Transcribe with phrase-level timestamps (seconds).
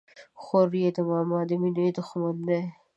[0.41, 2.61] خوريي د ماما د ميني د ښمن دى.